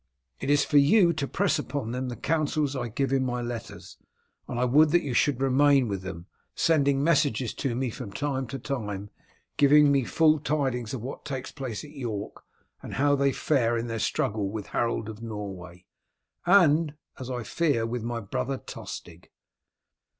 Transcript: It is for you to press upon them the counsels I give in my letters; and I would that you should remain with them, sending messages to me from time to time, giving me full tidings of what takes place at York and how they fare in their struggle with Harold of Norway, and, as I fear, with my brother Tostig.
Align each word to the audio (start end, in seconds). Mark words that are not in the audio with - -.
It 0.39 0.49
is 0.49 0.65
for 0.65 0.79
you 0.79 1.13
to 1.13 1.27
press 1.27 1.59
upon 1.59 1.91
them 1.91 2.09
the 2.09 2.15
counsels 2.15 2.75
I 2.75 2.87
give 2.87 3.13
in 3.13 3.23
my 3.23 3.39
letters; 3.43 3.99
and 4.47 4.59
I 4.59 4.65
would 4.65 4.89
that 4.89 5.03
you 5.03 5.13
should 5.13 5.39
remain 5.39 5.87
with 5.87 6.01
them, 6.01 6.25
sending 6.55 7.03
messages 7.03 7.53
to 7.61 7.75
me 7.75 7.91
from 7.91 8.11
time 8.11 8.47
to 8.47 8.57
time, 8.57 9.11
giving 9.57 9.91
me 9.91 10.03
full 10.03 10.39
tidings 10.39 10.95
of 10.95 11.03
what 11.03 11.23
takes 11.23 11.51
place 11.51 11.83
at 11.83 11.91
York 11.91 12.43
and 12.81 12.95
how 12.95 13.15
they 13.15 13.31
fare 13.31 13.77
in 13.77 13.85
their 13.85 13.99
struggle 13.99 14.49
with 14.49 14.65
Harold 14.73 15.07
of 15.07 15.21
Norway, 15.21 15.85
and, 16.47 16.95
as 17.19 17.29
I 17.29 17.43
fear, 17.43 17.85
with 17.85 18.01
my 18.01 18.19
brother 18.21 18.57
Tostig. 18.57 19.29